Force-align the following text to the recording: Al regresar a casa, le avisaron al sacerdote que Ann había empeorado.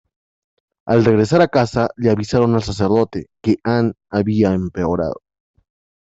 Al 0.87 1.05
regresar 1.05 1.43
a 1.43 1.47
casa, 1.47 1.91
le 1.95 2.09
avisaron 2.09 2.55
al 2.55 2.63
sacerdote 2.63 3.27
que 3.39 3.59
Ann 3.63 3.93
había 4.09 4.51
empeorado. 4.51 5.21